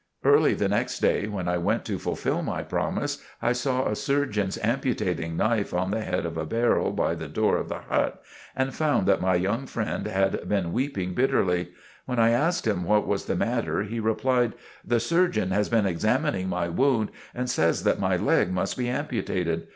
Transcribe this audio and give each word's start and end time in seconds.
Early 0.25 0.55
the 0.55 0.67
next 0.67 0.97
day 0.97 1.27
when 1.27 1.47
I 1.47 1.59
went 1.59 1.85
to 1.85 1.99
fulfill 1.99 2.41
my 2.41 2.63
promise, 2.63 3.19
I 3.39 3.51
saw 3.53 3.85
a 3.85 3.95
surgeon's 3.95 4.57
amputating 4.63 5.37
knife 5.37 5.75
on 5.75 5.91
the 5.91 6.01
head 6.01 6.25
of 6.25 6.37
a 6.37 6.45
barrel 6.47 6.89
by 6.91 7.13
the 7.13 7.27
door 7.27 7.57
of 7.57 7.69
the 7.69 7.81
hut, 7.87 8.19
and 8.55 8.73
found 8.73 9.07
that 9.07 9.21
my 9.21 9.35
young 9.35 9.67
friend 9.67 10.07
had 10.07 10.49
been 10.49 10.73
weeping 10.73 11.13
bitterly. 11.13 11.69
When 12.07 12.17
I 12.17 12.31
asked 12.31 12.65
him 12.65 12.83
what 12.83 13.05
was 13.05 13.25
the 13.25 13.35
matter, 13.35 13.83
he 13.83 13.99
replied: 13.99 14.53
"The 14.83 14.99
surgeon 14.99 15.51
has 15.51 15.69
been 15.69 15.85
examining 15.85 16.49
my 16.49 16.67
wound 16.67 17.11
and 17.35 17.47
says 17.47 17.83
that 17.83 17.99
my 17.99 18.15
leg 18.17 18.51
must 18.51 18.77
be 18.79 18.89
amputated. 18.89 19.67